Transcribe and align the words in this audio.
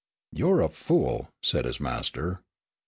"You're 0.31 0.61
a 0.61 0.69
fool!" 0.69 1.29
said 1.43 1.65
his 1.65 1.79
master. 1.79 2.41